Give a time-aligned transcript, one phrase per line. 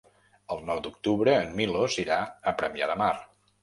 [0.55, 2.21] El nou d'octubre en Milos irà
[2.55, 3.17] a Premià de Mar.